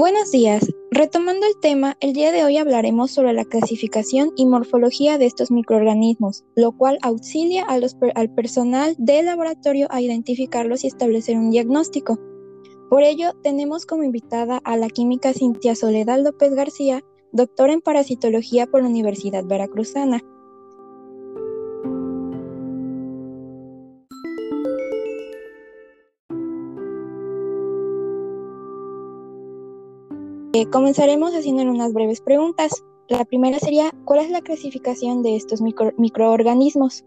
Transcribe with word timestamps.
Buenos 0.00 0.30
días. 0.30 0.66
Retomando 0.90 1.46
el 1.46 1.60
tema, 1.60 1.98
el 2.00 2.14
día 2.14 2.32
de 2.32 2.42
hoy 2.42 2.56
hablaremos 2.56 3.10
sobre 3.10 3.34
la 3.34 3.44
clasificación 3.44 4.32
y 4.34 4.46
morfología 4.46 5.18
de 5.18 5.26
estos 5.26 5.50
microorganismos, 5.50 6.42
lo 6.56 6.72
cual 6.72 6.98
auxilia 7.02 7.66
al 7.66 8.34
personal 8.34 8.94
del 8.96 9.26
laboratorio 9.26 9.88
a 9.90 10.00
identificarlos 10.00 10.84
y 10.84 10.86
establecer 10.86 11.36
un 11.36 11.50
diagnóstico. 11.50 12.18
Por 12.88 13.02
ello, 13.02 13.34
tenemos 13.42 13.84
como 13.84 14.02
invitada 14.02 14.62
a 14.64 14.78
la 14.78 14.88
química 14.88 15.34
Cintia 15.34 15.74
Soledad 15.74 16.18
López 16.18 16.54
García, 16.54 17.04
doctora 17.32 17.74
en 17.74 17.82
parasitología 17.82 18.66
por 18.68 18.80
la 18.80 18.88
Universidad 18.88 19.44
Veracruzana. 19.44 20.22
Eh, 30.60 30.68
comenzaremos 30.68 31.32
haciendo 31.32 31.62
unas 31.62 31.94
breves 31.94 32.20
preguntas. 32.20 32.84
La 33.08 33.24
primera 33.24 33.58
sería, 33.58 33.92
¿cuál 34.04 34.20
es 34.20 34.30
la 34.30 34.42
clasificación 34.42 35.22
de 35.22 35.34
estos 35.34 35.62
microorganismos? 35.62 37.02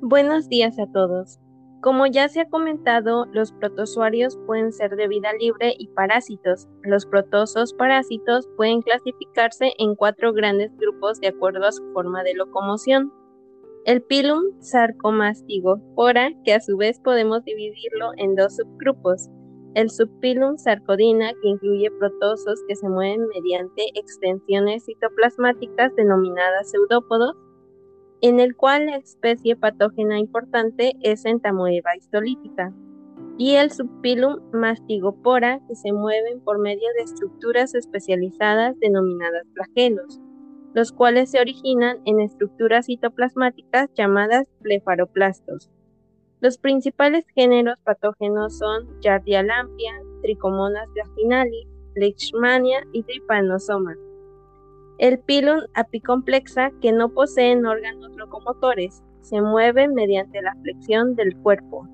Buenos 0.00 0.48
días 0.48 0.78
a 0.78 0.90
todos. 0.90 1.38
Como 1.82 2.06
ya 2.06 2.30
se 2.30 2.40
ha 2.40 2.48
comentado, 2.48 3.26
los 3.26 3.52
protozoarios 3.52 4.38
pueden 4.46 4.72
ser 4.72 4.96
de 4.96 5.06
vida 5.06 5.28
libre 5.38 5.74
y 5.78 5.88
parásitos. 5.88 6.66
Los 6.82 7.04
protosos 7.04 7.74
parásitos 7.74 8.48
pueden 8.56 8.80
clasificarse 8.80 9.72
en 9.76 9.96
cuatro 9.96 10.32
grandes 10.32 10.74
grupos 10.78 11.20
de 11.20 11.28
acuerdo 11.28 11.66
a 11.66 11.72
su 11.72 11.84
forma 11.92 12.22
de 12.22 12.32
locomoción. 12.32 13.12
El 13.84 14.00
pilum 14.00 14.44
sarcomastigopora, 14.60 16.30
que 16.42 16.54
a 16.54 16.60
su 16.60 16.78
vez 16.78 16.98
podemos 17.00 17.44
dividirlo 17.44 18.12
en 18.16 18.34
dos 18.34 18.56
subgrupos, 18.56 19.28
el 19.74 19.90
subpilum 19.90 20.56
sarcodina, 20.56 21.32
que 21.42 21.48
incluye 21.48 21.90
protosos 21.98 22.62
que 22.66 22.76
se 22.76 22.88
mueven 22.88 23.26
mediante 23.28 23.82
extensiones 23.94 24.84
citoplasmáticas 24.86 25.94
denominadas 25.96 26.70
pseudópodos, 26.70 27.36
en 28.22 28.40
el 28.40 28.56
cual 28.56 28.86
la 28.86 28.96
especie 28.96 29.56
patógena 29.56 30.18
importante 30.18 30.92
es 31.02 31.24
entamoeba 31.24 31.96
histolítica, 31.96 32.72
y 33.38 33.56
el 33.56 33.70
subpilum 33.70 34.40
mastigopora, 34.52 35.60
que 35.68 35.74
se 35.74 35.92
mueven 35.92 36.40
por 36.40 36.58
medio 36.58 36.88
de 36.96 37.04
estructuras 37.04 37.74
especializadas 37.74 38.78
denominadas 38.80 39.46
flagelos, 39.52 40.20
los 40.72 40.92
cuales 40.92 41.30
se 41.30 41.40
originan 41.40 41.98
en 42.06 42.20
estructuras 42.20 42.86
citoplasmáticas 42.86 43.90
llamadas 43.94 44.48
blefaroplastos. 44.60 45.70
Los 46.40 46.58
principales 46.58 47.24
géneros 47.34 47.78
patógenos 47.82 48.58
son 48.58 49.00
Yardia 49.00 49.42
lampia, 49.42 49.92
Trichomonas 50.20 50.88
vaginalis, 50.94 51.66
Leishmania 51.94 52.86
y 52.92 53.02
Trypanosoma. 53.04 53.94
El 54.98 55.18
pilum 55.18 55.60
apicomplexa, 55.74 56.72
que 56.82 56.92
no 56.92 57.08
poseen 57.08 57.64
órganos 57.64 58.14
locomotores, 58.16 59.02
se 59.22 59.40
mueve 59.40 59.88
mediante 59.88 60.42
la 60.42 60.54
flexión 60.62 61.16
del 61.16 61.34
cuerpo. 61.38 61.88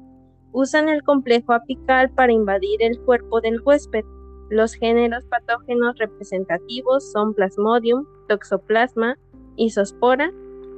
Usan 0.51 0.89
el 0.89 1.05
complejo 1.05 1.53
apical 1.53 2.11
para 2.11 2.33
invadir 2.33 2.83
el 2.83 3.01
cuerpo 3.01 3.41
del 3.41 3.61
huésped. 3.63 4.05
Los 4.51 4.75
géneros 4.75 5.25
patógenos 5.25 5.97
representativos 5.99 7.11
son 7.13 7.33
Plasmodium, 7.33 8.07
Toxoplasma, 8.29 9.17
Isospora 9.57 10.33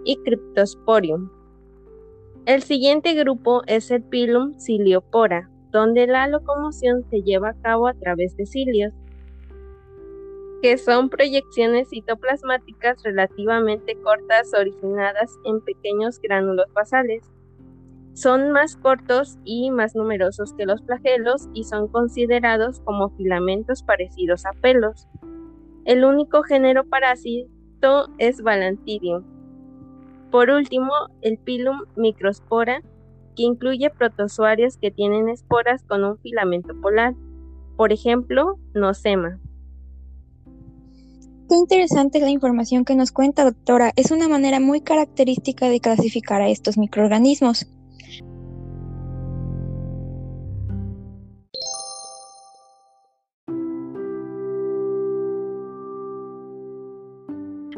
y 0.05 0.17
Cryptosporium. 0.23 1.31
El 2.47 2.63
siguiente 2.63 3.15
grupo 3.15 3.63
es 3.67 3.91
el 3.91 4.03
Pilum 4.03 4.59
ciliopora, 4.59 5.49
donde 5.71 6.07
la 6.07 6.29
locomoción 6.29 7.03
se 7.09 7.23
lleva 7.23 7.49
a 7.49 7.63
cabo 7.63 7.89
a 7.89 7.95
través 7.95 8.37
de 8.37 8.45
cilios, 8.45 8.93
que 10.61 10.77
son 10.77 11.09
proyecciones 11.09 11.89
citoplasmáticas 11.89 13.03
relativamente 13.03 13.97
cortas 14.03 14.53
originadas 14.53 15.39
en 15.47 15.63
pequeños 15.63 16.21
gránulos 16.21 16.67
basales. 16.75 17.23
Son 18.13 18.53
más 18.53 18.77
cortos 18.77 19.39
y 19.45 19.71
más 19.71 19.97
numerosos 19.97 20.53
que 20.53 20.67
los 20.67 20.83
flagelos 20.85 21.49
y 21.55 21.65
son 21.65 21.89
considerados 21.89 22.81
como 22.81 23.09
filamentos 23.17 23.83
parecidos 23.83 24.45
a 24.45 24.53
pelos. 24.53 25.09
El 25.87 26.05
único 26.05 26.43
género 26.43 26.85
parásito 26.85 28.11
es 28.19 28.43
Balantidium, 28.43 29.34
por 30.35 30.51
último, 30.51 30.91
el 31.23 31.39
Pilum 31.39 31.83
microspora, 31.95 32.83
que 33.37 33.45
incluye 33.45 33.89
protozoarios 33.89 34.77
que 34.79 34.91
tienen 34.91 35.29
esporas 35.29 35.85
con 35.85 36.03
un 36.03 36.19
filamento 36.19 36.75
polar, 36.81 37.15
por 37.77 37.93
ejemplo, 37.93 38.59
Nosema. 38.75 39.39
Qué 41.49 41.55
interesante 41.55 42.19
la 42.19 42.31
información 42.31 42.85
que 42.85 42.97
nos 42.97 43.13
cuenta, 43.13 43.45
doctora. 43.45 43.93
Es 43.95 44.11
una 44.11 44.27
manera 44.27 44.59
muy 44.59 44.81
característica 44.81 45.69
de 45.69 45.79
clasificar 45.79 46.43
a 46.43 46.49
estos 46.49 46.79
microorganismos. 46.79 47.69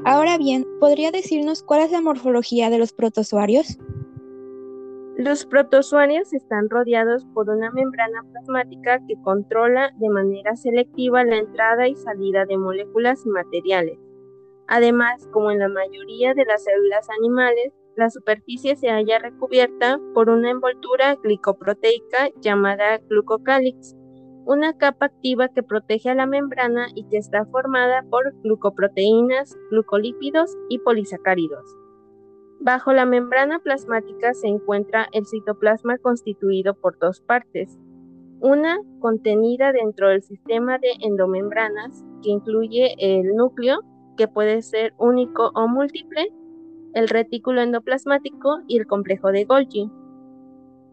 Ahora 0.08 0.38
bien, 0.38 0.64
¿podría 0.78 1.10
decirnos 1.10 1.64
cuál 1.64 1.80
es 1.80 1.90
la 1.90 2.00
morfología 2.00 2.70
de 2.70 2.78
los 2.78 2.92
protozoarios? 2.92 3.76
Los 5.16 5.44
protozoarios 5.44 6.32
están 6.32 6.70
rodeados 6.70 7.24
por 7.34 7.50
una 7.50 7.72
membrana 7.72 8.22
plasmática 8.30 9.00
que 9.08 9.20
controla 9.24 9.90
de 9.96 10.08
manera 10.08 10.54
selectiva 10.54 11.24
la 11.24 11.38
entrada 11.38 11.88
y 11.88 11.96
salida 11.96 12.44
de 12.44 12.56
moléculas 12.56 13.26
y 13.26 13.30
materiales. 13.30 13.98
Además, 14.68 15.26
como 15.32 15.50
en 15.50 15.58
la 15.58 15.68
mayoría 15.68 16.34
de 16.34 16.44
las 16.44 16.62
células 16.62 17.08
animales, 17.18 17.72
la 17.96 18.08
superficie 18.08 18.76
se 18.76 18.90
halla 18.90 19.18
recubierta 19.18 19.98
por 20.14 20.30
una 20.30 20.50
envoltura 20.50 21.16
glicoproteica 21.16 22.30
llamada 22.40 22.98
glucocálix, 23.08 23.96
una 24.46 24.78
capa 24.78 25.06
activa 25.06 25.48
que 25.48 25.64
protege 25.64 26.08
a 26.08 26.14
la 26.14 26.24
membrana 26.24 26.86
y 26.94 27.04
que 27.08 27.18
está 27.18 27.44
formada 27.46 28.04
por 28.08 28.32
glucoproteínas, 28.42 29.58
glucolípidos 29.70 30.56
y 30.68 30.78
polisacáridos. 30.78 31.76
Bajo 32.60 32.92
la 32.92 33.06
membrana 33.06 33.58
plasmática 33.58 34.32
se 34.34 34.46
encuentra 34.46 35.08
el 35.12 35.26
citoplasma 35.26 35.98
constituido 35.98 36.74
por 36.74 36.96
dos 36.98 37.20
partes, 37.20 37.76
una 38.40 38.78
contenida 39.00 39.72
dentro 39.72 40.08
del 40.08 40.22
sistema 40.22 40.78
de 40.78 40.92
endomembranas, 41.00 42.04
que 42.22 42.30
incluye 42.30 42.94
el 42.98 43.34
núcleo, 43.34 43.80
que 44.16 44.28
puede 44.28 44.62
ser 44.62 44.94
único 44.96 45.50
o 45.54 45.66
múltiple, 45.66 46.32
el 46.94 47.08
retículo 47.08 47.62
endoplasmático 47.62 48.60
y 48.68 48.78
el 48.78 48.86
complejo 48.86 49.32
de 49.32 49.44
Golgi 49.44 49.90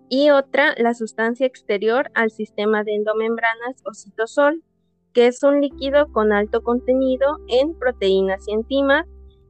y 0.10 0.30
otra 0.30 0.76
la 0.78 0.94
sustancia 0.94 1.48
exterior 1.48 2.12
al 2.14 2.32
sistema 2.32 2.84
de 2.84 2.96
endomembranas 2.96 3.82
o 3.86 3.94
citosol, 3.94 4.64
que 5.14 5.28
es 5.28 5.44
un 5.44 5.62
líquido 5.62 6.12
con 6.12 6.34
alto 6.34 6.62
contenido 6.64 7.38
en 7.48 7.78
proteínas 7.78 8.48
y 8.48 8.54
enzimas 8.54 9.06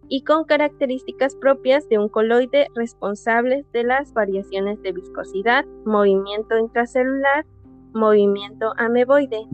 y 0.09 0.23
con 0.23 0.43
características 0.43 1.35
propias 1.35 1.87
de 1.89 1.97
un 1.97 2.09
coloide 2.09 2.67
responsables 2.75 3.65
de 3.71 3.83
las 3.83 4.13
variaciones 4.13 4.81
de 4.81 4.91
viscosidad, 4.91 5.65
movimiento 5.85 6.57
intracelular, 6.57 7.45
movimiento 7.93 8.73
ameboide. 8.77 9.47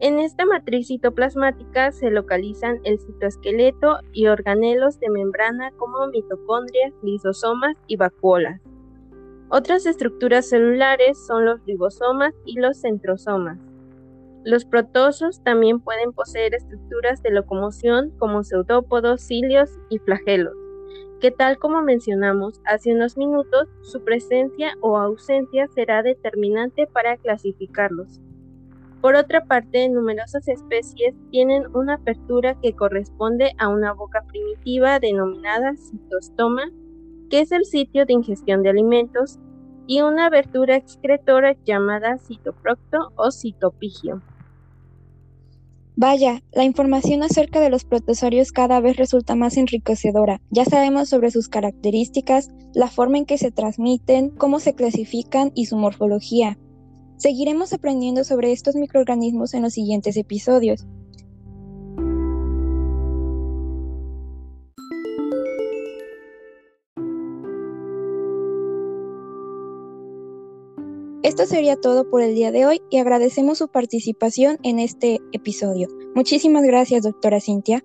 En 0.00 0.18
esta 0.18 0.46
matriz 0.46 0.88
citoplasmática 0.88 1.92
se 1.92 2.10
localizan 2.10 2.80
el 2.84 2.98
citoesqueleto 2.98 3.98
y 4.14 4.28
organelos 4.28 4.98
de 4.98 5.10
membrana 5.10 5.72
como 5.72 6.06
mitocondrias, 6.06 6.94
lisosomas 7.02 7.76
y 7.86 7.96
vacuolas. 7.96 8.62
Otras 9.52 9.84
estructuras 9.84 10.48
celulares 10.48 11.18
son 11.26 11.44
los 11.44 11.64
ribosomas 11.66 12.32
y 12.44 12.60
los 12.60 12.80
centrosomas. 12.80 13.58
Los 14.44 14.64
protosos 14.64 15.42
también 15.42 15.80
pueden 15.80 16.12
poseer 16.12 16.54
estructuras 16.54 17.20
de 17.24 17.32
locomoción 17.32 18.10
como 18.18 18.44
pseudópodos, 18.44 19.22
cilios 19.22 19.70
y 19.88 19.98
flagelos, 19.98 20.54
que 21.20 21.32
tal 21.32 21.58
como 21.58 21.82
mencionamos 21.82 22.60
hace 22.64 22.94
unos 22.94 23.16
minutos, 23.16 23.68
su 23.82 24.04
presencia 24.04 24.76
o 24.82 24.96
ausencia 24.96 25.66
será 25.74 26.04
determinante 26.04 26.86
para 26.86 27.16
clasificarlos. 27.16 28.20
Por 29.00 29.16
otra 29.16 29.46
parte, 29.46 29.88
numerosas 29.88 30.46
especies 30.46 31.16
tienen 31.32 31.64
una 31.74 31.94
apertura 31.94 32.54
que 32.60 32.76
corresponde 32.76 33.50
a 33.58 33.66
una 33.68 33.94
boca 33.94 34.22
primitiva 34.28 35.00
denominada 35.00 35.74
citostoma 35.76 36.70
que 37.30 37.40
es 37.40 37.52
el 37.52 37.64
sitio 37.64 38.04
de 38.04 38.12
ingestión 38.12 38.62
de 38.62 38.70
alimentos, 38.70 39.38
y 39.86 40.02
una 40.02 40.26
abertura 40.26 40.76
excretora 40.76 41.56
llamada 41.64 42.18
citoprocto 42.18 43.12
o 43.16 43.32
citopigio. 43.32 44.22
Vaya, 45.96 46.42
la 46.52 46.64
información 46.64 47.22
acerca 47.22 47.60
de 47.60 47.70
los 47.70 47.84
protozoarios 47.84 48.52
cada 48.52 48.80
vez 48.80 48.96
resulta 48.96 49.34
más 49.34 49.56
enriquecedora. 49.56 50.40
Ya 50.50 50.64
sabemos 50.64 51.08
sobre 51.08 51.30
sus 51.30 51.48
características, 51.48 52.50
la 52.72 52.86
forma 52.86 53.18
en 53.18 53.26
que 53.26 53.36
se 53.36 53.50
transmiten, 53.50 54.30
cómo 54.30 54.60
se 54.60 54.74
clasifican 54.74 55.50
y 55.54 55.66
su 55.66 55.76
morfología. 55.76 56.56
Seguiremos 57.16 57.72
aprendiendo 57.72 58.24
sobre 58.24 58.52
estos 58.52 58.76
microorganismos 58.76 59.52
en 59.52 59.62
los 59.62 59.74
siguientes 59.74 60.16
episodios. 60.16 60.86
Esto 71.22 71.44
sería 71.44 71.76
todo 71.76 72.08
por 72.08 72.22
el 72.22 72.34
día 72.34 72.50
de 72.50 72.64
hoy 72.64 72.80
y 72.88 72.96
agradecemos 72.96 73.58
su 73.58 73.68
participación 73.68 74.58
en 74.62 74.78
este 74.78 75.20
episodio. 75.32 75.88
Muchísimas 76.14 76.64
gracias, 76.64 77.02
doctora 77.02 77.40
Cintia. 77.40 77.84